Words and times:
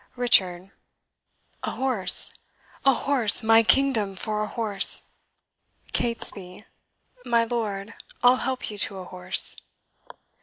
RICHARD. 0.15 0.71
A 1.61 1.71
horse! 1.73 2.33
A 2.83 2.91
horse! 2.95 3.43
my 3.43 3.61
kingdom 3.61 4.15
for 4.15 4.41
a 4.41 4.47
horse! 4.47 5.03
CATESBY......My 5.93 7.43
lord, 7.43 7.93
I'll 8.23 8.37
help 8.37 8.71
you 8.71 8.79
to 8.79 8.97
a 8.97 9.05
horse. 9.05 9.55